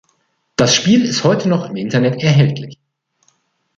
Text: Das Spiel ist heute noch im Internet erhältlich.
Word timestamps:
Das 0.55 0.73
Spiel 0.73 1.05
ist 1.05 1.23
heute 1.23 1.47
noch 1.47 1.69
im 1.69 1.75
Internet 1.75 2.23
erhältlich. 2.23 2.79